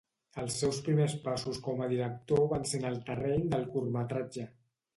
[0.43, 4.51] Els seus primers passos com a director van ser en el terreny del curtmetratge.